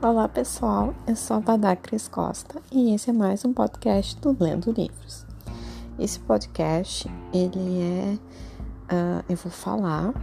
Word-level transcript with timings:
Olá 0.00 0.28
pessoal, 0.28 0.94
eu 1.08 1.16
sou 1.16 1.38
a 1.38 1.40
Vadá 1.40 1.74
Cris 1.74 2.06
Costa 2.06 2.62
e 2.70 2.94
esse 2.94 3.10
é 3.10 3.12
mais 3.12 3.44
um 3.44 3.52
podcast 3.52 4.16
do 4.20 4.36
Lendo 4.38 4.70
Livros. 4.70 5.26
Esse 5.98 6.20
podcast, 6.20 7.10
ele 7.34 7.82
é, 7.82 8.14
uh, 8.94 9.24
eu 9.28 9.36
vou 9.36 9.50
falar 9.50 10.14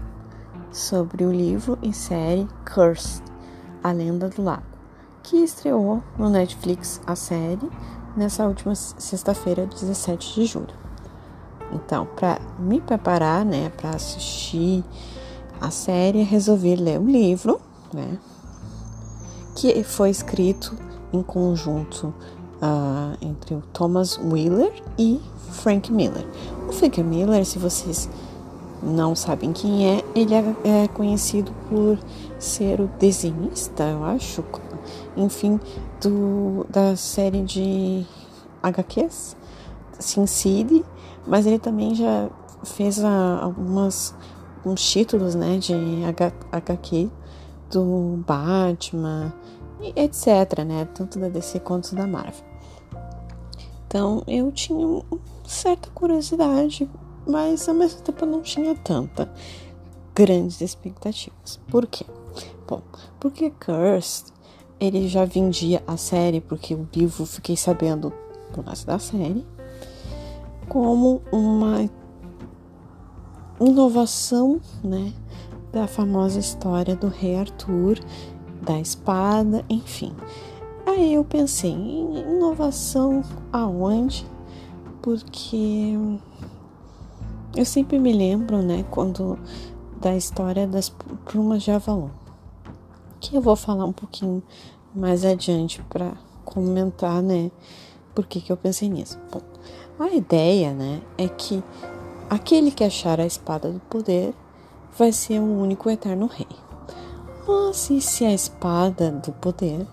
sobre 0.72 1.26
o 1.26 1.32
livro 1.32 1.78
e 1.84 1.92
série 1.92 2.48
Cursed, 2.74 3.22
A 3.84 3.92
Lenda 3.92 4.30
do 4.30 4.42
Lago, 4.42 4.64
que 5.22 5.44
estreou 5.44 6.02
no 6.18 6.30
Netflix 6.30 7.02
a 7.06 7.14
série 7.14 7.70
nessa 8.16 8.48
última 8.48 8.76
sexta-feira, 8.76 9.66
17 9.66 10.36
de 10.36 10.46
julho. 10.46 10.74
Então, 11.74 12.06
para 12.16 12.40
me 12.58 12.80
preparar, 12.80 13.44
né, 13.44 13.70
para 13.72 13.90
assistir 13.90 14.86
a 15.60 15.70
série, 15.70 16.24
resolvi 16.24 16.78
ler 16.78 16.98
o 16.98 17.06
livro, 17.06 17.60
né, 17.94 18.18
que 19.56 19.84
foi 19.84 20.10
escrito 20.10 20.76
em 21.14 21.24
conjunto 21.24 22.14
uh, 22.62 23.18
entre 23.22 23.56
o 23.56 23.64
Thomas 23.74 24.18
Wheeler 24.18 24.72
e 25.00 25.20
Frank 25.52 25.92
Miller. 25.92 26.28
O 26.68 26.74
Frank 26.74 27.02
Miller, 27.02 27.46
se 27.46 27.58
vocês 27.58 28.10
não 28.84 29.16
sabem 29.16 29.54
quem 29.54 29.88
é, 29.88 30.04
ele 30.14 30.34
é, 30.36 30.84
é 30.84 30.88
conhecido 30.90 31.52
por 31.70 31.98
ser 32.38 32.82
o 32.82 32.88
desenhista, 33.00 33.84
eu 33.84 34.04
acho, 34.04 34.44
enfim, 35.16 35.60
do, 36.02 36.66
da 36.70 36.96
série 36.96 37.42
de 37.42 38.06
HQs, 38.62 39.36
Sin 39.98 40.28
City, 40.28 40.84
mas 41.26 41.46
ele 41.46 41.58
também 41.58 41.96
já 41.96 42.30
fez 42.64 42.98
uh, 42.98 43.40
algumas 43.42 44.14
uns 44.66 44.82
títulos, 44.82 45.36
né, 45.36 45.58
de 45.60 45.74
HQ 46.52 47.10
do 47.72 48.24
Batman, 48.26 49.34
etc, 49.96 50.64
né? 50.66 50.88
Tanto 50.94 51.20
da 51.20 51.30
DC 51.30 51.60
quanto 51.60 51.96
da 51.96 52.08
Marvel. 52.08 52.44
Então 53.88 54.24
eu 54.28 54.52
tinha 54.52 55.04
certa 55.46 55.90
curiosidade, 55.92 56.90
mas 57.28 57.68
ao 57.68 57.76
mesmo 57.76 58.02
tempo 58.02 58.26
eu 58.26 58.30
não 58.30 58.42
tinha 58.42 58.76
tanta 58.76 59.32
grandes 60.14 60.62
expectativas. 60.62 61.60
Por 61.68 61.86
quê? 61.88 62.06
Bom, 62.68 62.82
porque 63.20 63.52
Cursed 63.52 64.34
ele 64.80 65.08
já 65.08 65.26
vendia 65.26 65.82
a 65.88 65.98
série, 65.98 66.42
porque 66.42 66.74
o 66.74 66.88
livro 66.94 67.26
fiquei 67.26 67.56
sabendo 67.56 68.12
por 68.54 68.64
causa 68.64 68.86
da 68.86 69.00
série, 69.00 69.46
como 70.68 71.22
uma 71.32 71.90
inovação, 73.60 74.60
né, 74.84 75.14
da 75.76 75.88
famosa 75.88 76.40
história 76.40 76.96
do 76.96 77.10
rei 77.10 77.36
Arthur 77.36 78.00
da 78.62 78.80
espada, 78.80 79.66
enfim. 79.70 80.16
Aí 80.86 81.16
eu 81.16 81.26
pensei 81.26 81.72
em 81.72 82.20
inovação 82.20 83.22
aonde? 83.52 84.26
Porque 85.02 85.94
eu 87.54 87.66
sempre 87.66 88.00
me 88.00 88.14
lembro, 88.14 88.62
né, 88.62 88.86
quando 88.90 89.38
da 90.00 90.16
história 90.16 90.66
das 90.66 90.90
plumas 91.26 91.62
de 91.62 91.72
Avalon, 91.72 92.10
que 93.20 93.36
eu 93.36 93.42
vou 93.42 93.58
falar 93.58 93.84
um 93.84 93.94
pouquinho 93.94 94.42
mais 94.96 95.26
adiante 95.26 95.84
para 95.90 96.14
comentar, 96.46 97.22
né, 97.22 97.52
por 98.16 98.26
que 98.26 98.40
que 98.40 98.52
eu 98.52 98.56
pensei 98.56 98.88
nisso. 98.88 99.20
Bom, 99.30 99.42
a 100.00 100.08
ideia, 100.16 100.74
né, 100.74 101.02
é 101.18 101.28
que 101.28 101.62
aquele 102.30 102.72
que 102.72 102.84
achar 102.84 103.20
a 103.20 103.26
espada 103.26 103.70
do 103.70 103.80
poder 103.82 104.34
vai 104.98 105.12
ser 105.12 105.40
o 105.40 105.60
único 105.60 105.90
eterno 105.90 106.28
rei. 106.28 106.48
Mas 107.48 107.90
e 107.90 108.02
se 108.02 108.26
a 108.26 108.34
espada 108.34 109.12
do 109.12 109.32
poder 109.34 109.86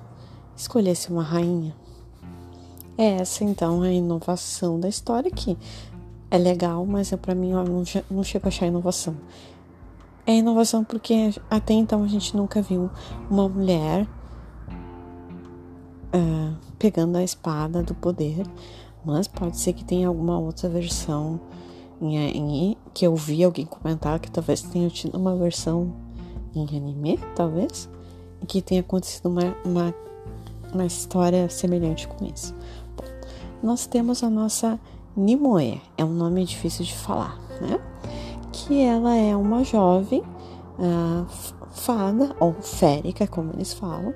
escolhesse 0.56 1.10
uma 1.10 1.22
rainha? 1.22 1.74
É 2.96 3.16
essa 3.16 3.44
então 3.44 3.82
a 3.82 3.90
inovação 3.90 4.78
da 4.78 4.88
história 4.88 5.30
que 5.30 5.56
é 6.30 6.38
legal, 6.38 6.86
mas 6.86 7.12
é 7.12 7.16
para 7.16 7.34
mim 7.34 7.50
eu 7.50 7.64
não, 7.64 7.84
não 8.10 8.24
chego 8.24 8.46
a 8.46 8.48
achar 8.48 8.66
inovação. 8.66 9.16
É 10.26 10.36
inovação 10.36 10.84
porque 10.84 11.34
até 11.50 11.74
então 11.74 12.04
a 12.04 12.06
gente 12.06 12.36
nunca 12.36 12.62
viu 12.62 12.88
uma 13.28 13.48
mulher 13.48 14.06
uh, 16.14 16.56
pegando 16.78 17.18
a 17.18 17.24
espada 17.24 17.82
do 17.82 17.94
poder, 17.94 18.46
mas 19.04 19.26
pode 19.26 19.58
ser 19.58 19.72
que 19.72 19.84
tenha 19.84 20.06
alguma 20.06 20.38
outra 20.38 20.68
versão 20.68 21.40
em, 22.02 22.16
em, 22.16 22.76
que 22.92 23.06
eu 23.06 23.14
vi 23.14 23.44
alguém 23.44 23.64
comentar 23.64 24.18
que 24.18 24.30
talvez 24.30 24.60
tenha 24.62 24.88
tido 24.90 25.16
uma 25.16 25.36
versão 25.36 25.92
em 26.54 26.66
anime, 26.76 27.18
talvez, 27.34 27.88
e 28.42 28.46
que 28.46 28.60
tenha 28.60 28.80
acontecido 28.80 29.28
uma, 29.28 29.56
uma, 29.64 29.94
uma 30.72 30.84
história 30.84 31.48
semelhante 31.48 32.08
com 32.08 32.24
isso. 32.26 32.54
Bom, 32.96 33.04
nós 33.62 33.86
temos 33.86 34.22
a 34.22 34.28
nossa 34.28 34.78
Nimue, 35.16 35.80
é 35.96 36.04
um 36.04 36.12
nome 36.12 36.44
difícil 36.44 36.84
de 36.84 36.94
falar, 36.94 37.38
né? 37.60 37.78
Que 38.50 38.82
ela 38.82 39.14
é 39.14 39.36
uma 39.36 39.64
jovem 39.64 40.22
uh, 40.78 41.26
fada, 41.70 42.34
ou 42.40 42.52
férica, 42.54 43.26
como 43.26 43.52
eles 43.52 43.72
falam, 43.72 44.12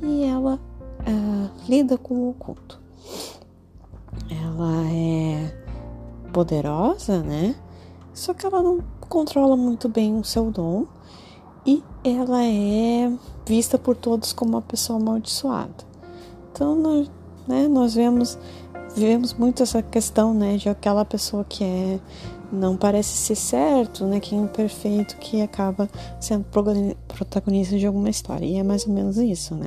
e 0.00 0.24
ela 0.24 0.54
uh, 1.00 1.50
lida 1.68 1.98
com 1.98 2.14
o 2.14 2.30
oculto. 2.30 2.80
Ela 4.30 4.90
é 4.90 5.17
poderosa, 6.38 7.20
né? 7.20 7.56
Só 8.14 8.32
que 8.32 8.46
ela 8.46 8.62
não 8.62 8.78
controla 9.08 9.56
muito 9.56 9.88
bem 9.88 10.16
o 10.16 10.22
seu 10.22 10.52
dom 10.52 10.86
e 11.66 11.82
ela 12.04 12.44
é 12.44 13.10
vista 13.44 13.76
por 13.76 13.96
todos 13.96 14.32
como 14.32 14.52
uma 14.52 14.62
pessoa 14.62 15.00
amaldiçoada. 15.00 15.84
Então, 16.52 16.76
nós, 16.76 17.10
né, 17.48 17.66
nós 17.66 17.94
vemos, 17.94 18.38
vemos 18.94 19.34
muito 19.34 19.64
essa 19.64 19.82
questão, 19.82 20.32
né, 20.32 20.56
de 20.56 20.68
aquela 20.68 21.04
pessoa 21.04 21.44
que 21.44 21.64
é 21.64 21.98
não 22.52 22.76
parece 22.76 23.16
ser 23.16 23.34
certo, 23.34 24.06
né, 24.06 24.20
que 24.20 24.32
é 24.32 24.38
imperfeito, 24.38 25.16
que 25.16 25.42
acaba 25.42 25.90
sendo 26.20 26.46
protagonista 27.08 27.76
de 27.76 27.84
alguma 27.84 28.10
história. 28.10 28.46
E 28.46 28.54
é 28.54 28.62
mais 28.62 28.86
ou 28.86 28.92
menos 28.94 29.16
isso, 29.16 29.56
né? 29.56 29.66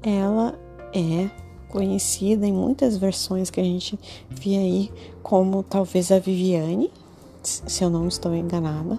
Ela 0.00 0.54
é 0.94 1.28
conhecida 1.68 2.46
em 2.46 2.52
muitas 2.52 2.96
versões 2.96 3.50
que 3.50 3.60
a 3.60 3.64
gente 3.64 3.98
vê 4.28 4.56
aí 4.56 4.92
como 5.22 5.62
talvez 5.62 6.10
a 6.10 6.18
Viviane, 6.18 6.90
se 7.42 7.84
eu 7.84 7.90
não 7.90 8.08
estou 8.08 8.34
enganada, 8.34 8.98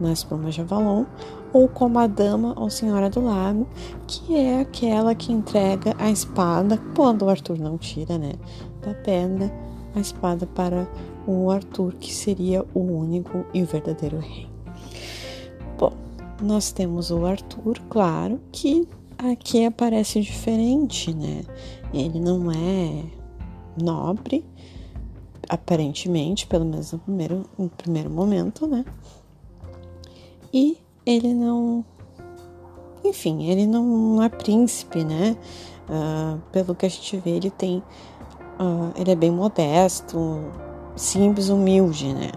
nas 0.00 0.24
Plumas 0.24 0.54
de 0.54 0.64
ou 1.52 1.68
como 1.68 2.00
a 2.00 2.06
Dama 2.08 2.52
ou 2.58 2.68
Senhora 2.68 3.08
do 3.08 3.24
Lago, 3.24 3.66
que 4.08 4.36
é 4.36 4.60
aquela 4.60 5.14
que 5.14 5.32
entrega 5.32 5.94
a 5.98 6.10
espada, 6.10 6.80
quando 6.96 7.22
o 7.22 7.28
Arthur 7.28 7.58
não 7.58 7.78
tira, 7.78 8.18
né, 8.18 8.32
da 8.84 8.92
pedra, 8.92 9.52
a 9.94 10.00
espada 10.00 10.46
para 10.46 10.88
o 11.26 11.50
Arthur, 11.50 11.94
que 11.94 12.12
seria 12.12 12.64
o 12.74 12.80
único 12.80 13.44
e 13.54 13.62
o 13.62 13.66
verdadeiro 13.66 14.18
rei. 14.18 14.48
Bom, 15.78 15.92
nós 16.42 16.72
temos 16.72 17.12
o 17.12 17.24
Arthur, 17.24 17.80
claro, 17.88 18.40
que 18.50 18.86
aqui 19.18 19.64
aparece 19.64 20.20
diferente, 20.20 21.14
né? 21.14 21.42
Ele 21.92 22.18
não 22.18 22.50
é 22.50 23.04
nobre, 23.80 24.44
aparentemente, 25.48 26.46
pelo 26.46 26.64
menos 26.64 26.92
no 26.92 26.98
primeiro, 26.98 27.44
no 27.58 27.68
primeiro 27.68 28.10
momento, 28.10 28.66
né? 28.66 28.84
E 30.52 30.78
ele 31.04 31.34
não. 31.34 31.84
Enfim, 33.04 33.44
ele 33.44 33.66
não 33.66 34.22
é 34.22 34.28
príncipe, 34.28 35.04
né? 35.04 35.36
Uh, 35.88 36.40
pelo 36.50 36.74
que 36.74 36.86
a 36.86 36.88
gente 36.88 37.16
vê, 37.18 37.30
ele 37.30 37.50
tem. 37.50 37.78
Uh, 38.58 38.92
ele 38.96 39.10
é 39.10 39.16
bem 39.16 39.30
modesto, 39.30 40.40
simples, 40.96 41.48
humilde, 41.48 42.14
né? 42.14 42.30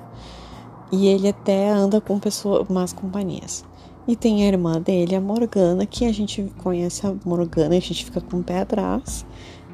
E 0.91 1.07
ele 1.07 1.27
até 1.29 1.69
anda 1.69 2.01
com 2.01 2.19
pessoas, 2.19 2.67
más 2.69 2.93
companhias. 2.93 3.63
E 4.07 4.15
tem 4.15 4.43
a 4.43 4.47
irmã 4.47 4.79
dele, 4.79 5.15
a 5.15 5.21
Morgana, 5.21 5.85
que 5.85 6.05
a 6.05 6.13
gente 6.13 6.49
conhece 6.59 7.05
a 7.05 7.13
Morgana 7.25 7.75
e 7.75 7.77
a 7.77 7.81
gente 7.81 8.05
fica 8.05 8.21
com 8.21 8.37
o 8.37 8.43
pé 8.43 8.61
atrás. 8.61 9.25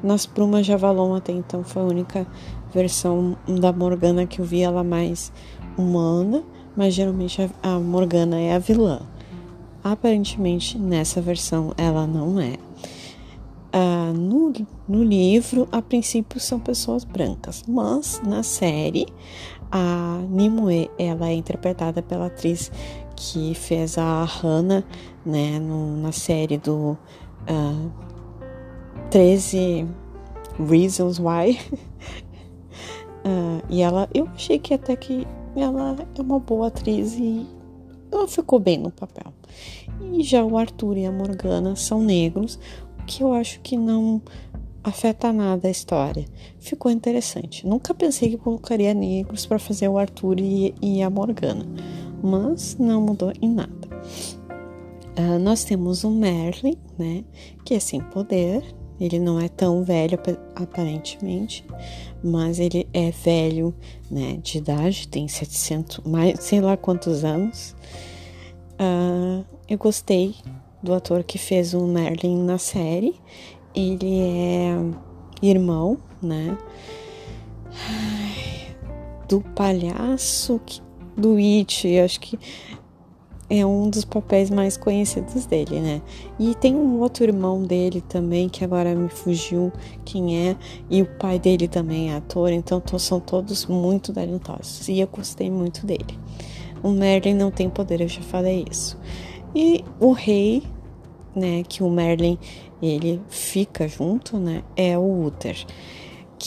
Nas 0.02 0.26
Plumas 0.26 0.66
de 0.66 0.72
Avalon 0.72 1.14
até 1.14 1.32
então 1.32 1.62
foi 1.62 1.82
a 1.82 1.86
única 1.86 2.26
versão 2.72 3.36
da 3.46 3.72
Morgana 3.72 4.26
que 4.26 4.40
eu 4.40 4.44
vi 4.44 4.60
ela 4.60 4.82
mais 4.82 5.32
humana, 5.78 6.42
mas 6.76 6.94
geralmente 6.94 7.48
a 7.62 7.78
Morgana 7.78 8.38
é 8.40 8.54
a 8.54 8.58
vilã. 8.58 9.00
Aparentemente, 9.84 10.78
nessa 10.78 11.20
versão, 11.20 11.72
ela 11.76 12.06
não 12.06 12.40
é. 12.40 12.56
Ah, 13.72 14.12
no, 14.14 14.52
no 14.88 15.02
livro, 15.02 15.68
a 15.70 15.82
princípio, 15.82 16.40
são 16.40 16.58
pessoas 16.58 17.04
brancas, 17.04 17.64
mas 17.68 18.20
na 18.24 18.42
série, 18.42 19.06
a 19.70 20.20
Nimue 20.28 20.90
ela 20.98 21.28
é 21.28 21.34
interpretada 21.34 22.00
pela 22.00 22.26
atriz 22.26 22.70
que 23.16 23.54
fez 23.54 23.98
a 23.98 24.24
Hannah 24.24 24.84
né, 25.24 25.58
no, 25.58 25.96
na 25.96 26.12
série 26.12 26.58
do 26.58 26.92
uh, 26.92 26.98
ah, 27.48 27.90
13 29.10 29.86
Reasons 30.58 31.18
Why. 31.18 31.58
uh, 33.24 33.62
e 33.70 33.82
ela, 33.82 34.08
eu 34.14 34.28
achei 34.34 34.58
que 34.58 34.74
até 34.74 34.96
que 34.96 35.26
ela 35.56 35.96
é 36.16 36.20
uma 36.20 36.38
boa 36.38 36.68
atriz 36.68 37.14
e 37.14 37.46
ela 38.10 38.28
ficou 38.28 38.58
bem 38.58 38.78
no 38.78 38.90
papel. 38.90 39.32
E 40.12 40.22
já 40.22 40.44
o 40.44 40.56
Arthur 40.56 40.96
e 40.96 41.06
a 41.06 41.12
Morgana 41.12 41.76
são 41.76 42.02
negros, 42.02 42.58
que 43.06 43.22
eu 43.22 43.32
acho 43.32 43.60
que 43.60 43.76
não 43.76 44.22
afeta 44.82 45.32
nada 45.32 45.66
a 45.66 45.70
história. 45.70 46.26
Ficou 46.58 46.90
interessante. 46.90 47.66
Nunca 47.66 47.94
pensei 47.94 48.30
que 48.30 48.36
colocaria 48.36 48.92
negros 48.92 49.46
para 49.46 49.58
fazer 49.58 49.88
o 49.88 49.98
Arthur 49.98 50.38
e, 50.38 50.74
e, 50.80 51.02
a 51.02 51.08
Morgana, 51.08 51.64
mas 52.24 52.76
não 52.78 53.02
mudou 53.02 53.32
em 53.42 53.50
nada. 53.50 53.88
Uh, 55.18 55.38
nós 55.38 55.62
temos 55.62 56.02
o 56.02 56.10
Merlin, 56.10 56.78
né, 56.98 57.22
que 57.64 57.74
é 57.74 57.78
sem 57.78 58.00
poder. 58.00 58.64
Ele 58.98 59.18
não 59.18 59.38
é 59.38 59.48
tão 59.48 59.84
velho 59.84 60.18
aparentemente, 60.54 61.66
mas 62.22 62.58
ele 62.58 62.88
é 62.92 63.10
velho, 63.10 63.74
né, 64.10 64.38
de 64.42 64.58
idade, 64.58 65.08
tem 65.08 65.28
700, 65.28 66.00
mais, 66.06 66.40
sei 66.40 66.60
lá 66.60 66.76
quantos 66.76 67.24
anos. 67.24 67.76
Uh, 68.74 69.44
eu 69.68 69.76
gostei 69.76 70.34
do 70.82 70.94
ator 70.94 71.24
que 71.24 71.38
fez 71.38 71.74
o 71.74 71.86
Merlin 71.86 72.42
na 72.42 72.56
série. 72.56 73.14
Ele 73.74 74.20
é 74.20 74.76
irmão, 75.42 75.98
né? 76.22 76.56
Do 79.28 79.40
palhaço 79.40 80.60
do 81.16 81.36
It, 81.36 81.98
acho 81.98 82.20
que 82.20 82.38
é 83.48 83.64
um 83.64 83.90
dos 83.90 84.04
papéis 84.04 84.50
mais 84.50 84.76
conhecidos 84.76 85.46
dele, 85.46 85.80
né? 85.80 86.02
E 86.38 86.54
tem 86.54 86.74
um 86.74 87.00
outro 87.00 87.24
irmão 87.24 87.62
dele 87.62 88.00
também, 88.00 88.48
que 88.48 88.64
agora 88.64 88.94
me 88.94 89.08
fugiu 89.08 89.72
quem 90.04 90.48
é, 90.48 90.56
e 90.90 91.02
o 91.02 91.06
pai 91.06 91.38
dele 91.38 91.68
também 91.68 92.10
é 92.10 92.16
ator, 92.16 92.50
então 92.50 92.82
são 92.98 93.20
todos 93.20 93.66
muito 93.66 94.12
talentosos, 94.12 94.88
e 94.88 95.00
eu 95.00 95.06
gostei 95.06 95.50
muito 95.50 95.86
dele. 95.86 96.18
O 96.82 96.90
Merlin 96.90 97.34
não 97.34 97.50
tem 97.50 97.68
poder, 97.68 98.00
eu 98.00 98.08
já 98.08 98.22
falei 98.22 98.64
isso. 98.70 98.98
E 99.54 99.84
o 100.00 100.12
rei 100.12 100.62
né, 101.34 101.62
que 101.68 101.82
o 101.82 101.90
Merlin 101.90 102.38
ele 102.80 103.20
fica 103.28 103.88
junto, 103.88 104.38
né, 104.38 104.62
é 104.76 104.96
o 104.98 105.26
Uther. 105.26 105.64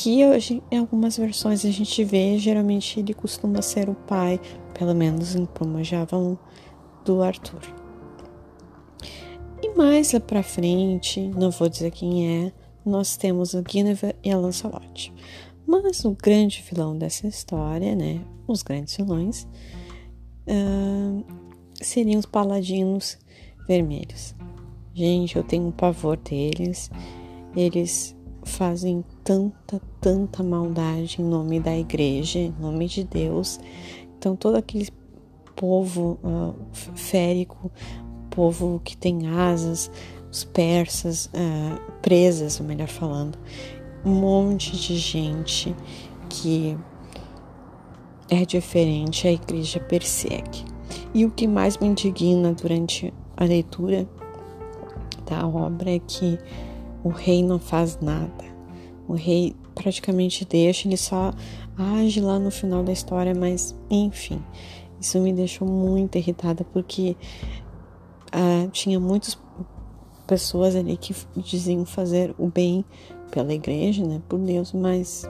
Hoje, 0.05 0.61
em 0.69 0.77
algumas 0.77 1.17
versões 1.17 1.65
a 1.65 1.71
gente 1.71 2.03
vê, 2.03 2.37
geralmente 2.37 2.99
ele 2.99 3.15
costuma 3.15 3.63
ser 3.63 3.89
o 3.89 3.95
pai, 3.95 4.39
pelo 4.77 4.93
menos 4.93 5.35
em 5.35 5.45
Plumajavan, 5.45 6.37
do 7.03 7.23
Arthur. 7.23 7.61
E 9.61 9.75
mais 9.75 10.13
lá 10.13 10.19
pra 10.19 10.43
frente, 10.43 11.27
não 11.29 11.49
vou 11.49 11.67
dizer 11.67 11.89
quem 11.89 12.45
é, 12.45 12.53
nós 12.85 13.17
temos 13.17 13.55
o 13.55 13.63
Guinevere 13.63 14.15
e 14.23 14.31
a 14.31 14.37
Lancelot. 14.37 15.11
Mas 15.65 16.05
o 16.05 16.11
grande 16.11 16.63
vilão 16.69 16.95
dessa 16.95 17.27
história, 17.27 17.95
né, 17.95 18.21
os 18.47 18.61
grandes 18.61 18.95
vilões, 18.95 19.47
uh, 20.47 21.25
seriam 21.81 22.19
os 22.19 22.25
paladinos 22.27 23.17
vermelhos. 23.67 24.35
Gente, 24.93 25.35
eu 25.35 25.43
tenho 25.43 25.67
um 25.67 25.71
pavor 25.71 26.17
deles. 26.17 26.89
Eles 27.55 28.16
fazem 28.47 29.03
tanta, 29.23 29.81
tanta 30.01 30.41
maldade 30.41 31.21
em 31.21 31.25
nome 31.25 31.59
da 31.59 31.77
igreja, 31.77 32.39
em 32.39 32.55
nome 32.59 32.87
de 32.87 33.03
Deus. 33.03 33.59
Então, 34.17 34.35
todo 34.35 34.55
aquele 34.55 34.87
povo 35.55 36.17
uh, 36.23 36.55
férico, 36.95 37.71
povo 38.29 38.81
que 38.83 38.95
tem 38.95 39.27
asas, 39.27 39.91
os 40.31 40.43
persas, 40.43 41.27
uh, 41.27 41.91
presas, 42.01 42.59
melhor 42.59 42.87
falando, 42.87 43.37
um 44.05 44.11
monte 44.11 44.75
de 44.75 44.97
gente 44.97 45.75
que 46.29 46.77
é 48.29 48.45
diferente, 48.45 49.27
a 49.27 49.31
igreja 49.31 49.79
persegue. 49.79 50.65
E 51.13 51.25
o 51.25 51.31
que 51.31 51.47
mais 51.47 51.77
me 51.77 51.87
indigna 51.87 52.53
durante 52.53 53.13
a 53.35 53.43
leitura 53.43 54.07
da 55.25 55.47
obra 55.47 55.91
é 55.91 55.99
que 55.99 56.37
o 57.07 57.09
rei 57.09 57.41
não 57.41 57.57
faz 57.57 57.97
nada. 58.01 58.43
O 59.07 59.13
rei 59.13 59.55
praticamente 59.73 60.43
deixa, 60.43 60.87
ele 60.87 60.97
só 60.97 61.31
age 61.77 62.19
lá 62.19 62.37
no 62.37 62.51
final 62.51 62.83
da 62.83 62.91
história, 62.91 63.33
mas 63.33 63.73
enfim, 63.89 64.43
isso 64.99 65.17
me 65.21 65.31
deixou 65.31 65.65
muito 65.65 66.17
irritada 66.17 66.65
porque 66.65 67.15
uh, 68.35 68.69
tinha 68.71 68.99
muitas 68.99 69.39
pessoas 70.25 70.75
ali 70.75 70.97
que 70.97 71.15
diziam 71.37 71.85
fazer 71.85 72.35
o 72.37 72.47
bem 72.47 72.83
pela 73.31 73.53
igreja, 73.53 74.05
né, 74.05 74.21
por 74.27 74.39
Deus, 74.39 74.73
mas 74.73 75.23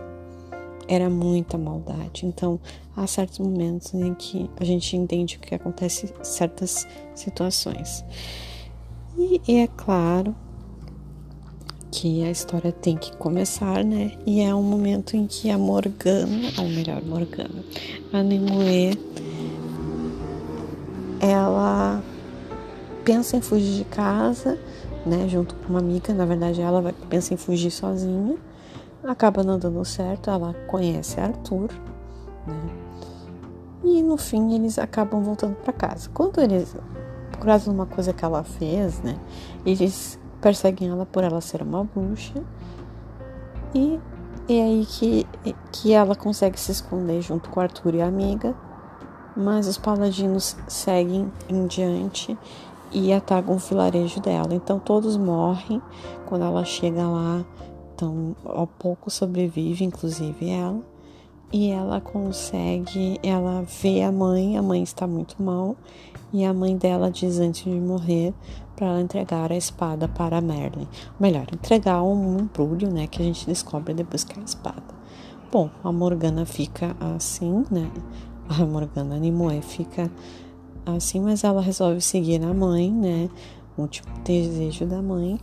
era 0.88 1.10
muita 1.10 1.60
maldade. 1.60 2.26
Então, 2.26 2.60
há 2.96 3.06
certos 3.06 3.38
momentos 3.38 3.94
em 3.94 4.16
que 4.16 4.50
a 4.60 4.64
gente 4.64 4.96
entende 4.98 5.38
o 5.38 5.40
que 5.40 5.54
acontece 5.54 6.12
em 6.20 6.24
certas 6.24 6.88
situações. 7.14 8.04
E, 9.16 9.42
e 9.48 9.58
é 9.58 9.68
claro 9.68 10.36
que 11.92 12.24
a 12.24 12.32
história 12.32 12.72
tem 12.72 12.98
que 12.98 13.16
começar, 13.18 13.84
né? 13.84 14.14
E 14.26 14.42
é 14.42 14.54
um 14.54 14.64
momento 14.64 15.16
em 15.16 15.26
que 15.26 15.50
a 15.50 15.58
Morgana, 15.58 16.52
ou 16.58 16.66
melhor, 16.66 17.02
Morgana, 17.04 17.64
a 18.12 18.22
Nimue, 18.22 18.98
ela 21.20 22.02
pensa 23.04 23.38
em 23.38 23.42
fugir 23.42 23.78
de 23.78 23.86
casa, 23.86 24.58
né? 25.06 25.28
Junto 25.30 25.56
com 25.56 25.70
uma 25.70 25.80
amiga, 25.80 26.14
na 26.14 26.26
verdade 26.26 26.62
ela 26.62 26.94
pensa 27.10 27.34
em 27.34 27.38
fugir 27.38 27.72
sozinha, 27.72 28.36
acaba 29.04 29.44
não 29.44 29.58
dando 29.58 29.84
certo, 29.86 30.30
ela 30.30 30.54
conhece 30.68 31.20
Arthur, 31.20 31.70
né? 32.46 32.70
E 33.84 34.02
no 34.02 34.18
fim 34.18 34.54
eles 34.54 34.78
acabam 34.78 35.22
voltando 35.22 35.56
para 35.56 35.72
casa. 35.72 36.10
Quando 36.14 36.42
eles 36.42 36.76
por 37.32 37.46
causa 37.46 37.66
de 37.66 37.70
uma 37.70 37.86
coisa 37.86 38.12
que 38.14 38.26
ela 38.26 38.44
fez, 38.44 39.00
né? 39.02 39.16
Eles 39.66 40.20
perseguem 40.42 40.90
ela 40.90 41.06
por 41.06 41.24
ela 41.24 41.42
ser 41.42 41.62
uma 41.62 41.84
bruxa. 41.84 42.42
E 43.74 44.00
é 44.50 44.62
aí 44.62 44.86
que, 44.86 45.28
que 45.72 45.94
ela 45.94 46.16
consegue 46.16 46.60
se 46.60 46.72
esconder 46.72 47.22
junto 47.22 47.50
com 47.50 47.60
Arthur 47.60 47.96
e 47.96 48.02
a 48.02 48.08
amiga. 48.08 48.56
Mas 49.36 49.68
os 49.68 49.78
paladinos 49.78 50.58
seguem 50.68 51.32
em 51.48 51.68
diante 51.68 52.38
e 52.92 53.14
atacam 53.14 53.56
o 53.56 53.60
vilarejo 53.60 54.20
dela. 54.20 54.54
Então 54.54 54.80
todos 54.80 55.18
morrem 55.18 55.82
quando 56.26 56.44
ela 56.44 56.64
chega 56.66 57.08
lá. 57.08 57.46
Então, 57.94 58.36
ao 58.46 58.68
pouco 58.68 59.10
sobrevive, 59.10 59.84
inclusive 59.84 60.50
ela. 60.50 60.82
E 61.52 61.70
ela 61.72 62.02
consegue, 62.02 63.20
ela 63.24 63.64
vê 63.82 64.04
a 64.04 64.12
mãe, 64.12 64.58
a 64.58 64.62
mãe 64.62 64.84
está 64.84 65.08
muito 65.08 65.42
mal 65.42 65.78
e 66.34 66.44
a 66.44 66.54
mãe 66.54 66.76
dela 66.76 67.10
diz 67.10 67.40
antes 67.40 67.64
de 67.64 67.80
morrer 67.80 68.34
para 68.78 69.02
entregar 69.02 69.52
a 69.52 69.58
espada 69.58 70.08
para 70.08 70.40
Merlin. 70.40 70.88
Melhor, 71.20 71.48
entregar 71.52 72.02
um 72.04 72.38
embrulho, 72.40 72.90
né, 72.90 73.08
que 73.08 73.22
a 73.22 73.26
gente 73.26 73.46
descobre 73.46 73.94
depois 73.94 74.24
que 74.24 74.40
é 74.40 74.42
a 74.42 74.46
espada. 74.46 74.96
Bom, 75.52 75.70
a 75.84 75.92
Morgana 75.92 76.46
fica 76.46 76.96
assim, 77.16 77.66
né? 77.70 77.92
A 78.48 78.66
Morgana 78.66 79.18
Nimue 79.20 79.62
fica 79.62 80.10
assim, 80.86 81.20
mas 81.20 81.44
ela 81.44 81.62
resolve 81.62 82.00
seguir 82.00 82.42
a 82.42 82.54
mãe, 82.54 82.90
né? 82.90 83.30
O 83.76 83.82
último 83.82 84.08
desejo 84.24 84.86
da 84.86 85.02
mãe 85.02 85.38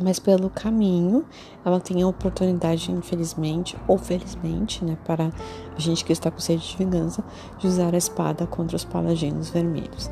mas 0.00 0.18
pelo 0.18 0.50
caminho 0.50 1.24
ela 1.64 1.80
tem 1.80 2.02
a 2.02 2.06
oportunidade, 2.06 2.90
infelizmente 2.90 3.76
ou 3.86 3.98
felizmente, 3.98 4.84
né, 4.84 4.96
para 5.04 5.30
a 5.76 5.80
gente 5.80 6.04
que 6.04 6.12
está 6.12 6.30
com 6.30 6.40
sede 6.40 6.68
de 6.68 6.76
vingança, 6.76 7.24
de 7.58 7.66
usar 7.66 7.94
a 7.94 7.98
espada 7.98 8.46
contra 8.46 8.76
os 8.76 8.84
paladinos 8.84 9.50
vermelhos. 9.50 10.10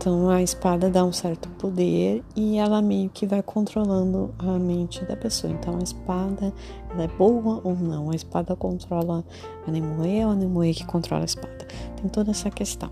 Então 0.00 0.30
a 0.30 0.42
espada 0.42 0.88
dá 0.88 1.04
um 1.04 1.12
certo 1.12 1.50
poder 1.50 2.24
e 2.34 2.56
ela 2.56 2.80
meio 2.80 3.10
que 3.10 3.26
vai 3.26 3.42
controlando 3.42 4.34
a 4.38 4.58
mente 4.58 5.04
da 5.04 5.14
pessoa. 5.14 5.52
Então 5.52 5.76
a 5.78 5.82
espada 5.82 6.54
ela 6.88 7.04
é 7.04 7.06
boa 7.06 7.60
ou 7.62 7.76
não? 7.76 8.10
A 8.10 8.14
espada 8.14 8.56
controla 8.56 9.22
a 9.66 9.70
Nimue 9.70 10.24
ou 10.24 10.30
a 10.30 10.34
Nimue 10.34 10.72
que 10.72 10.86
controla 10.86 11.24
a 11.24 11.26
espada? 11.26 11.66
Tem 12.00 12.08
toda 12.08 12.30
essa 12.30 12.50
questão. 12.50 12.90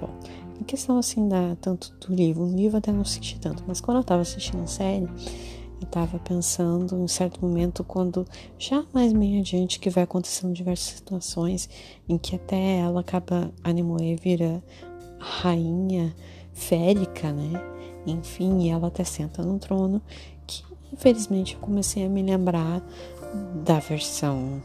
Bom, 0.00 0.10
em 0.60 0.64
questão 0.64 0.98
assim 0.98 1.28
da 1.28 1.56
tanto 1.60 1.94
do 2.00 2.12
livro, 2.12 2.42
o 2.42 2.52
livro 2.52 2.78
até 2.78 2.90
não 2.90 3.04
senti 3.04 3.38
tanto, 3.38 3.62
mas 3.64 3.80
quando 3.80 3.98
eu 3.98 4.02
estava 4.02 4.22
assistindo 4.22 4.64
a 4.64 4.66
série, 4.66 5.04
eu 5.04 5.84
estava 5.84 6.18
pensando 6.18 6.96
em 6.96 7.02
um 7.02 7.08
certo 7.08 7.40
momento, 7.46 7.84
quando 7.84 8.26
já 8.58 8.84
mais 8.92 9.12
meio 9.12 9.38
adiante, 9.38 9.78
que 9.78 9.88
vai 9.88 10.02
acontecendo 10.02 10.52
diversas 10.52 10.96
situações 10.96 11.70
em 12.08 12.18
que 12.18 12.34
até 12.34 12.78
ela 12.78 13.02
acaba, 13.02 13.52
a 13.62 13.70
Nimue 13.70 14.16
vira 14.16 14.60
rainha 15.20 16.12
férica, 16.60 17.32
né? 17.32 17.60
Enfim, 18.06 18.70
ela 18.70 18.88
até 18.88 19.04
senta 19.04 19.42
no 19.42 19.58
trono, 19.58 20.00
que 20.46 20.62
infelizmente 20.92 21.54
eu 21.54 21.60
comecei 21.60 22.04
a 22.04 22.08
me 22.08 22.22
lembrar 22.22 22.82
da 23.64 23.78
versão 23.78 24.62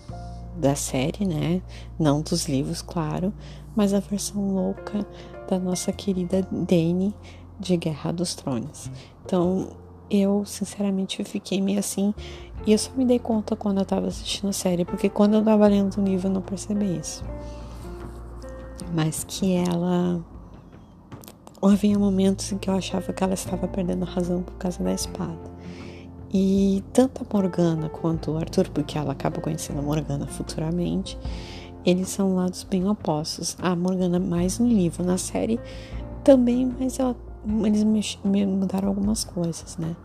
da 0.55 0.75
série, 0.75 1.25
né? 1.25 1.61
Não 1.99 2.21
dos 2.21 2.47
livros, 2.47 2.81
claro, 2.81 3.33
mas 3.75 3.93
a 3.93 3.99
versão 3.99 4.53
louca 4.53 5.05
da 5.49 5.59
nossa 5.59 5.91
querida 5.91 6.47
Dany 6.51 7.13
de 7.59 7.77
Guerra 7.77 8.11
dos 8.11 8.35
Tronos. 8.35 8.89
Então, 9.25 9.69
eu 10.09 10.45
sinceramente 10.45 11.23
fiquei 11.23 11.61
meio 11.61 11.79
assim. 11.79 12.13
E 12.65 12.71
eu 12.71 12.77
só 12.77 12.91
me 12.95 13.05
dei 13.05 13.19
conta 13.19 13.55
quando 13.55 13.79
eu 13.79 13.85
tava 13.85 14.07
assistindo 14.07 14.49
a 14.49 14.53
série, 14.53 14.85
porque 14.85 15.09
quando 15.09 15.35
eu 15.35 15.43
tava 15.43 15.67
lendo 15.67 15.99
o 15.99 16.03
livro 16.03 16.27
eu 16.27 16.33
não 16.33 16.41
percebi 16.41 16.97
isso. 16.97 17.23
Mas 18.93 19.23
que 19.23 19.53
ela. 19.53 20.23
Havia 21.61 21.97
momentos 21.97 22.51
em 22.51 22.57
que 22.57 22.69
eu 22.69 22.75
achava 22.75 23.11
que 23.11 23.23
ela 23.23 23.33
estava 23.33 23.67
perdendo 23.67 24.03
a 24.03 24.07
razão 24.07 24.41
por 24.41 24.55
causa 24.55 24.83
da 24.83 24.93
espada. 24.93 25.55
E 26.33 26.83
tanto 26.91 27.23
a 27.23 27.33
Morgana 27.33 27.89
quanto 27.89 28.31
o 28.31 28.37
Arthur, 28.37 28.69
porque 28.69 28.97
ela 28.97 29.13
acaba 29.13 29.39
conhecendo 29.39 29.79
a 29.79 29.81
Morgana 29.81 30.27
futuramente, 30.27 31.17
eles 31.85 32.09
são 32.09 32.35
lados 32.35 32.63
bem 32.63 32.87
opostos. 32.87 33.55
A 33.59 33.75
Morgana 33.75 34.19
mais 34.19 34.59
no 34.59 34.67
livro, 34.67 35.03
na 35.03 35.17
série 35.17 35.59
também, 36.23 36.71
mas 36.79 36.99
ela, 36.99 37.15
eles 37.63 37.83
me, 37.83 38.01
me 38.23 38.45
mudaram 38.45 38.89
algumas 38.89 39.23
coisas, 39.23 39.77
né? 39.77 39.95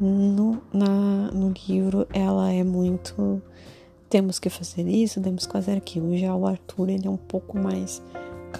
No, 0.00 0.62
na, 0.72 1.30
no 1.32 1.52
livro 1.68 2.06
ela 2.12 2.50
é 2.50 2.64
muito 2.64 3.42
temos 4.10 4.40
que 4.40 4.50
fazer 4.50 4.88
isso, 4.88 5.20
temos 5.20 5.46
que 5.46 5.52
fazer 5.52 5.76
aquilo. 5.76 6.16
Já 6.16 6.34
o 6.34 6.46
Arthur, 6.46 6.90
ele 6.90 7.06
é 7.06 7.10
um 7.10 7.16
pouco 7.16 7.56
mais 7.56 8.02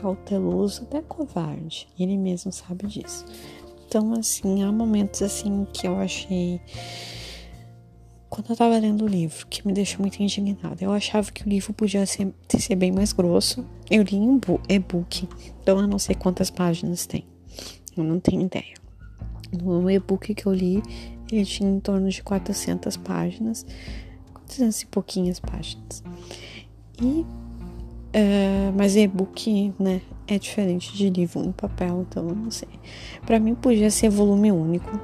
cauteloso, 0.00 0.83
até 0.83 1.02
covarde. 1.02 1.87
Ele 1.99 2.16
mesmo 2.16 2.52
sabe 2.52 2.87
disso. 2.87 3.25
Então, 3.87 4.12
assim, 4.14 4.62
há 4.62 4.71
momentos 4.71 5.21
assim 5.23 5.66
que 5.73 5.87
eu 5.87 5.99
achei. 5.99 6.61
Quando 8.28 8.50
eu 8.50 8.57
tava 8.57 8.78
lendo 8.78 9.04
o 9.04 9.09
livro, 9.09 9.47
que 9.49 9.66
me 9.66 9.73
deixou 9.73 10.00
muito 10.00 10.23
indignada. 10.23 10.76
Eu 10.85 10.92
achava 10.92 11.33
que 11.33 11.45
o 11.45 11.49
livro 11.49 11.73
podia 11.73 12.07
ser, 12.07 12.33
ser 12.57 12.76
bem 12.76 12.92
mais 12.92 13.12
grosso. 13.12 13.66
Eu 13.90 14.04
li 14.04 14.16
em 14.16 14.40
e-book, 14.69 15.28
então 15.61 15.80
eu 15.80 15.88
não 15.88 15.99
sei 15.99 16.14
quantas 16.14 16.50
páginas 16.50 17.07
tem. 17.07 17.25
Eu 17.97 18.04
não 18.04 18.21
tenho 18.21 18.42
ideia. 18.42 18.75
No 19.52 19.90
e-book 19.90 20.33
que 20.33 20.47
eu 20.47 20.52
li, 20.52 20.80
ele 21.33 21.45
tinha 21.45 21.69
em 21.69 21.80
torno 21.80 22.09
de 22.09 22.23
400 22.23 22.97
páginas, 22.99 23.66
400 24.33 24.83
e 24.83 24.87
pouquinhas 24.87 25.40
páginas. 25.40 26.04
E 27.02 27.26
é, 28.12 28.73
mas 28.76 28.97
e-book, 28.97 29.73
né, 29.79 30.00
é 30.26 30.38
diferente 30.38 30.97
de 30.97 31.09
livro 31.11 31.45
em 31.45 31.52
papel, 31.52 32.05
então 32.09 32.25
não 32.25 32.50
sei. 32.50 32.69
Para 33.25 33.38
mim 33.38 33.55
podia 33.55 33.90
ser 33.90 34.11
volume 34.11 34.50
único. 34.50 34.99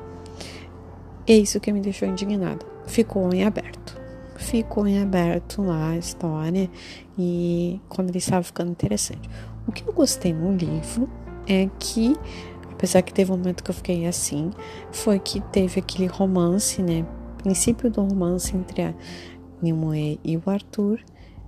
É 1.27 1.35
isso 1.35 1.61
que 1.61 1.73
me 1.73 1.81
deixou 1.81 2.09
indignada. 2.09 2.65
Ficou 2.87 3.33
em 3.33 3.45
aberto. 3.45 4.01
Ficou 4.37 4.87
em 4.87 5.01
aberto 5.01 5.63
lá 5.63 5.91
a 5.91 5.99
história 5.99 6.71
e 7.19 7.81
quando 7.89 8.11
ele 8.11 8.19
estava 8.19 8.43
ficando 8.43 8.71
interessante. 8.71 9.29
O 9.67 9.73
que 9.73 9.89
eu 9.89 9.93
gostei 9.93 10.33
no 10.33 10.55
livro 10.55 11.09
é 11.49 11.69
que, 11.79 12.15
apesar 12.71 13.03
que 13.03 13.13
teve 13.13 13.33
um 13.33 13.37
momento 13.37 13.65
que 13.65 13.71
eu 13.71 13.75
fiquei 13.75 14.07
assim, 14.07 14.51
foi 14.93 15.19
que 15.19 15.41
teve 15.41 15.81
aquele 15.81 16.07
romance, 16.07 16.83
né? 16.83 17.05
Princípio 17.39 17.91
do 17.91 18.03
romance 18.03 18.57
entre 18.57 18.83
a 18.83 18.95
Nimue 19.63 20.21
e 20.25 20.37
o 20.37 20.43
Arthur, 20.47 21.01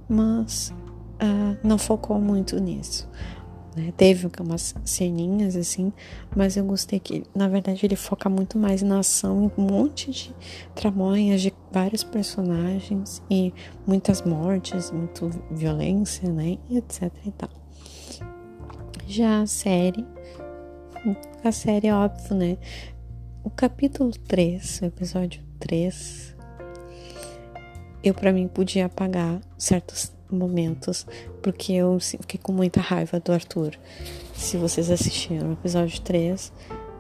mas 0.09 0.73
uh, 1.23 1.59
não 1.63 1.79
focou 1.79 2.21
muito 2.21 2.59
nisso. 2.61 3.09
Né? 3.77 3.93
Teve 3.97 4.29
umas 4.41 4.75
ceninhas 4.85 5.55
assim, 5.55 5.93
mas 6.35 6.57
eu 6.57 6.65
gostei 6.65 6.99
que, 6.99 7.23
na 7.35 7.49
verdade, 7.49 7.87
ele 7.87 7.97
foca 7.97 8.29
muito 8.29 8.59
mais 8.59 8.83
na 8.83 8.99
ação, 8.99 9.53
um 9.57 9.63
monte 9.63 10.11
de 10.11 10.35
tramóias 10.75 11.41
de 11.41 11.55
vários 11.71 12.03
personagens 12.03 13.23
e 13.31 13.53
muitas 13.87 14.23
mortes, 14.23 14.91
muito 14.91 15.31
violência, 15.51 16.31
né? 16.33 16.59
E 16.69 16.79
etc 16.79 17.13
e 17.25 17.31
tal. 17.33 17.51
Já 19.07 19.43
a 19.43 19.47
série, 19.47 20.05
a 21.45 21.53
série 21.53 21.87
é 21.87 21.95
óbvio, 21.95 22.35
né? 22.35 22.59
O 23.45 23.51
capítulo 23.51 24.11
3, 24.11 24.81
o 24.83 24.85
episódio 24.87 25.43
3, 25.61 26.37
eu 28.03 28.13
para 28.13 28.33
mim 28.33 28.49
podia 28.49 28.87
apagar 28.87 29.41
certos 29.57 30.13
momentos, 30.31 31.07
porque 31.43 31.73
eu 31.73 31.99
fiquei 32.01 32.41
com 32.43 32.53
muita 32.53 32.81
raiva 32.81 33.21
do 33.21 33.33
Arthur. 33.33 33.73
Se 34.35 34.57
vocês 34.57 34.91
assistiram 34.91 35.51
o 35.51 35.53
episódio 35.53 36.01
3, 36.01 36.53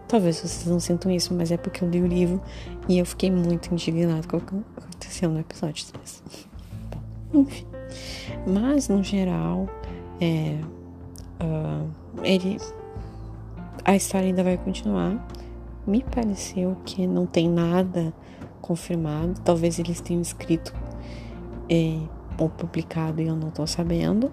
talvez 0.06 0.37
vocês 0.37 0.66
não 0.66 0.80
sintam 0.80 1.11
isso, 1.11 1.35
mas 1.35 1.50
é 1.50 1.56
porque 1.56 1.85
eu 1.85 1.88
li 1.88 2.00
o 2.00 2.06
livro 2.06 2.42
e 2.88 2.99
eu 2.99 3.06
fiquei 3.06 3.30
muito 3.30 3.73
indignado 3.73 4.26
com 4.26 4.38
o 4.38 4.40
que 4.40 4.54
aconteceu 4.76 5.30
no 5.30 5.40
episódio 5.40 5.87
3. 5.87 6.23
Bom, 7.32 7.40
enfim. 7.42 7.66
Mas, 8.47 8.88
no 8.88 9.02
geral, 9.02 9.68
é, 10.20 10.58
uh, 11.42 11.88
ele, 12.23 12.58
a 13.85 13.94
história 13.94 14.28
ainda 14.28 14.42
vai 14.42 14.56
continuar. 14.56 15.28
Me 15.87 16.02
pareceu 16.02 16.76
que 16.85 17.06
não 17.06 17.26
tem 17.26 17.49
nada 17.49 18.12
confirmado. 18.61 19.40
Talvez 19.40 19.78
eles 19.78 20.00
tenham 20.00 20.20
escrito 20.20 20.75
é, 21.68 21.99
publicado 22.47 23.23
e 23.23 23.26
eu 23.26 23.35
não 23.35 23.50
tô 23.50 23.66
sabendo. 23.66 24.30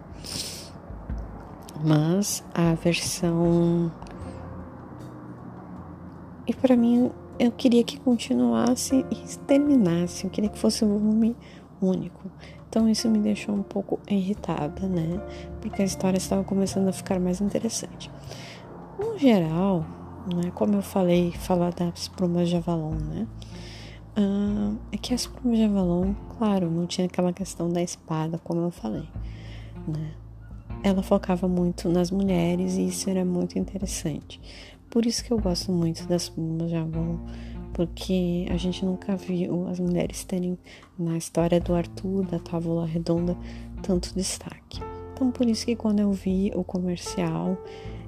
Mas 1.81 2.43
a 2.53 2.74
versão. 2.74 3.91
E 6.45 6.53
para 6.53 6.75
mim, 6.75 7.09
eu 7.39 7.51
queria 7.51 7.83
que 7.83 8.00
continuasse 8.00 9.05
e 9.09 9.38
terminasse. 9.47 10.25
Eu 10.25 10.29
queria 10.29 10.50
que 10.50 10.59
fosse 10.59 10.83
um 10.83 10.89
volume 10.89 11.35
único. 11.81 12.29
Então 12.69 12.89
isso 12.89 13.09
me 13.09 13.19
deixou 13.19 13.55
um 13.55 13.63
pouco 13.63 14.00
irritada, 14.09 14.88
né? 14.88 15.21
Porque 15.62 15.81
a 15.81 15.85
história 15.85 16.17
estava 16.17 16.43
começando 16.43 16.89
a 16.89 16.91
ficar 16.91 17.19
mais 17.19 17.39
interessante. 17.39 18.12
No 19.00 19.17
geral, 19.17 19.85
né, 20.33 20.51
como 20.53 20.75
eu 20.75 20.81
falei, 20.81 21.31
falar 21.31 21.74
das 21.74 22.07
plumas 22.07 22.50
de 22.50 22.57
Avalon, 22.57 22.95
né? 22.95 23.27
Uh, 24.17 24.77
é 24.93 24.98
que 24.98 25.13
as 25.13 25.27
plumas 25.27 25.57
de 25.57 25.65
Avalon, 25.65 26.13
claro, 26.38 26.72
não 26.72 26.88
tinha 26.88 27.05
aquela 27.05 27.34
questão 27.34 27.69
da 27.69 27.81
espada, 27.81 28.38
como 28.38 28.62
eu 28.62 28.72
falei, 28.72 29.07
né? 29.88 30.13
Ela 30.81 31.03
focava 31.03 31.48
muito 31.48 31.89
nas 31.89 32.12
mulheres 32.12 32.75
e 32.75 32.88
isso 32.88 33.10
era 33.10 33.25
muito 33.25 33.60
interessante. 33.60 34.39
Por 34.89 35.05
isso 35.05 35.24
que 35.24 35.34
eu 35.34 35.39
gosto 35.39 35.72
muito 35.72 36.07
das 36.07 36.29
plumas 36.29 36.69
de 36.69 36.75
Avalon, 36.75 37.17
porque 37.74 38.45
a 38.50 38.55
gente 38.55 38.86
nunca 38.86 39.17
viu 39.17 39.67
as 39.67 39.81
mulheres 39.81 40.24
terem 40.24 40.57
na 40.98 41.17
história 41.17 41.60
do 41.60 41.75
Arthur, 41.75 42.25
da 42.25 42.39
Távola 42.39 42.86
Redonda, 42.86 43.36
tanto 43.81 44.15
destaque. 44.15 44.79
Então, 45.13 45.29
por 45.29 45.45
isso 45.45 45.65
que 45.65 45.75
quando 45.75 46.00
eu 46.00 46.13
vi 46.13 46.53
o 46.55 46.63
comercial 46.63 47.57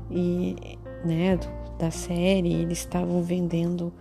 e, 0.10 0.56
né, 1.04 1.36
do, 1.36 1.78
da 1.78 1.92
série, 1.92 2.54
eles 2.54 2.80
estavam 2.80 3.22
vendendo 3.22 3.92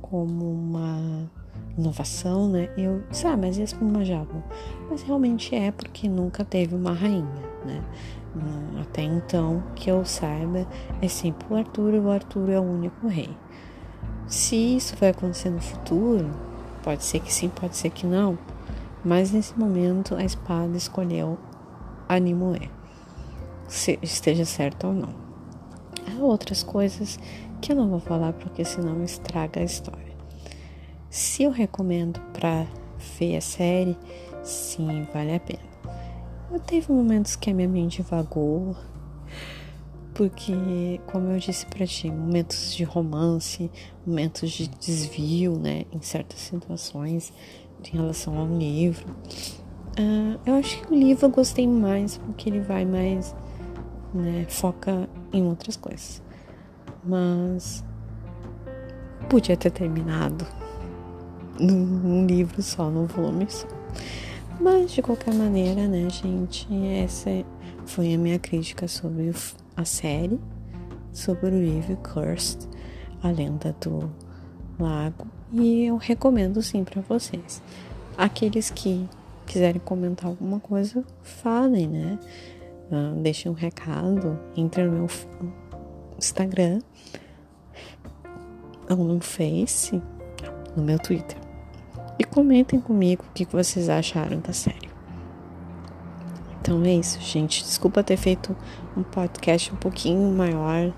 como 0.00 0.50
uma 0.50 1.30
inovação, 1.76 2.48
né? 2.48 2.68
Eu 2.76 3.02
disse, 3.10 3.26
ah, 3.26 3.36
mas 3.36 3.58
e 3.58 3.62
as 3.62 3.72
Pumajavam? 3.72 4.42
Mas 4.90 5.02
realmente 5.02 5.54
é 5.54 5.70
porque 5.70 6.08
nunca 6.08 6.44
teve 6.44 6.74
uma 6.74 6.92
rainha, 6.92 7.42
né? 7.64 7.82
Hum, 8.34 8.80
até 8.80 9.02
então, 9.02 9.62
que 9.74 9.90
eu 9.90 10.04
saiba, 10.04 10.66
é 11.00 11.08
sempre 11.08 11.46
o 11.50 11.56
Arthur 11.56 11.94
e 11.94 11.98
o 11.98 12.10
Arthur 12.10 12.50
é 12.50 12.58
o 12.58 12.62
único 12.62 13.06
rei. 13.06 13.30
Se 14.26 14.56
isso 14.56 14.96
vai 14.96 15.10
acontecer 15.10 15.50
no 15.50 15.60
futuro, 15.60 16.30
pode 16.82 17.04
ser 17.04 17.20
que 17.20 17.32
sim, 17.32 17.48
pode 17.48 17.76
ser 17.76 17.90
que 17.90 18.06
não, 18.06 18.38
mas 19.04 19.32
nesse 19.32 19.58
momento 19.58 20.14
a 20.14 20.24
espada 20.24 20.76
escolheu 20.76 21.38
a 22.08 22.18
Nimue, 22.18 22.70
se 23.68 23.98
esteja 24.02 24.44
certo 24.44 24.86
ou 24.86 24.94
não. 24.94 25.14
Há 26.06 26.22
outras 26.22 26.62
coisas 26.62 27.18
que 27.60 27.72
eu 27.72 27.76
não 27.76 27.88
vou 27.88 28.00
falar 28.00 28.32
porque 28.32 28.64
senão 28.64 29.02
estraga 29.02 29.60
a 29.60 29.64
história. 29.64 30.11
Se 31.12 31.42
eu 31.42 31.50
recomendo 31.50 32.18
para 32.32 32.66
ver 33.18 33.36
a 33.36 33.40
série, 33.42 33.98
sim, 34.42 35.06
vale 35.12 35.34
a 35.34 35.40
pena. 35.40 35.60
Eu 36.50 36.58
teve 36.58 36.90
momentos 36.90 37.36
que 37.36 37.50
a 37.50 37.54
minha 37.54 37.68
mente 37.68 38.00
vagou, 38.00 38.74
porque, 40.14 40.98
como 41.12 41.28
eu 41.28 41.38
disse 41.38 41.66
para 41.66 41.86
ti, 41.86 42.10
momentos 42.10 42.74
de 42.74 42.82
romance, 42.82 43.70
momentos 44.06 44.50
de 44.52 44.66
desvio, 44.66 45.58
né, 45.58 45.84
em 45.92 46.00
certas 46.00 46.40
situações 46.40 47.30
em 47.84 47.94
relação 47.94 48.38
ao 48.38 48.46
livro. 48.46 49.06
Uh, 50.00 50.40
eu 50.46 50.54
acho 50.54 50.80
que 50.80 50.94
o 50.94 50.96
livro 50.96 51.26
eu 51.26 51.30
gostei 51.30 51.68
mais 51.68 52.16
porque 52.16 52.48
ele 52.48 52.60
vai 52.60 52.86
mais, 52.86 53.36
né, 54.14 54.46
foca 54.48 55.06
em 55.30 55.42
outras 55.42 55.76
coisas. 55.76 56.22
Mas 57.04 57.84
podia 59.28 59.58
ter 59.58 59.70
terminado 59.70 60.61
num 61.62 62.26
livro 62.26 62.62
só, 62.62 62.90
num 62.90 63.06
volume 63.06 63.46
só. 63.48 63.68
Mas 64.60 64.92
de 64.92 65.02
qualquer 65.02 65.34
maneira, 65.34 65.86
né, 65.88 66.08
gente, 66.10 66.66
essa 66.86 67.30
foi 67.86 68.14
a 68.14 68.18
minha 68.18 68.38
crítica 68.38 68.86
sobre 68.86 69.32
a 69.76 69.84
série, 69.84 70.38
sobre 71.12 71.46
o 71.50 71.60
livro 71.60 71.96
Cursed, 71.96 72.68
a 73.22 73.28
lenda 73.28 73.74
do 73.80 74.10
lago, 74.78 75.26
e 75.52 75.86
eu 75.86 75.96
recomendo 75.96 76.62
sim 76.62 76.84
para 76.84 77.02
vocês. 77.02 77.62
Aqueles 78.16 78.70
que 78.70 79.08
quiserem 79.46 79.80
comentar 79.80 80.26
alguma 80.26 80.60
coisa, 80.60 81.04
falem, 81.22 81.88
né? 81.88 82.18
Uh, 82.90 83.20
deixem 83.20 83.50
um 83.50 83.54
recado, 83.54 84.38
entre 84.56 84.84
no 84.84 84.92
meu 84.92 85.06
Instagram 86.18 86.80
ou 88.88 88.96
no 88.96 89.20
Face, 89.20 90.00
no 90.76 90.82
meu 90.82 90.98
Twitter 90.98 91.41
e 92.18 92.24
comentem 92.24 92.80
comigo 92.80 93.24
o 93.28 93.32
que 93.32 93.44
vocês 93.44 93.88
acharam 93.88 94.40
da 94.40 94.52
série. 94.52 94.90
Então 96.60 96.82
é 96.84 96.94
isso, 96.94 97.20
gente. 97.20 97.62
Desculpa 97.64 98.04
ter 98.04 98.16
feito 98.16 98.56
um 98.96 99.02
podcast 99.02 99.72
um 99.72 99.76
pouquinho 99.76 100.32
maior 100.32 100.92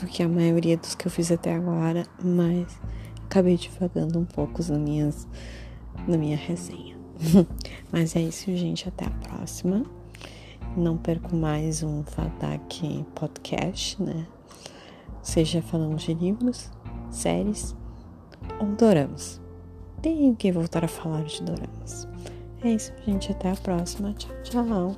do 0.00 0.06
que 0.06 0.22
a 0.22 0.28
maioria 0.28 0.76
dos 0.76 0.94
que 0.94 1.06
eu 1.06 1.10
fiz 1.10 1.30
até 1.30 1.54
agora, 1.54 2.04
mas 2.22 2.80
acabei 3.24 3.56
divagando 3.56 4.18
um 4.18 4.24
pouco 4.24 4.58
nas 4.58 4.70
minhas, 4.70 5.28
na 6.08 6.16
minha 6.16 6.36
resenha. 6.36 6.96
Mas 7.92 8.16
é 8.16 8.20
isso, 8.20 8.54
gente. 8.56 8.88
Até 8.88 9.06
a 9.06 9.10
próxima. 9.10 9.84
Não 10.76 10.96
perco 10.96 11.34
mais 11.36 11.82
um 11.82 12.02
Fadak 12.02 13.04
Podcast, 13.14 14.02
né? 14.02 14.26
Seja 15.22 15.62
falando 15.62 15.96
de 15.96 16.12
livros, 16.12 16.70
séries 17.10 17.74
ou 18.58 18.66
doramas. 18.68 19.43
Tenho 20.04 20.36
que 20.36 20.52
voltar 20.52 20.84
a 20.84 20.88
falar 20.88 21.24
de 21.24 21.42
doramas. 21.42 22.06
É 22.62 22.72
isso, 22.72 22.92
gente. 23.06 23.32
Até 23.32 23.52
a 23.52 23.56
próxima. 23.56 24.12
Tchau, 24.12 24.36
tchau. 24.42 24.96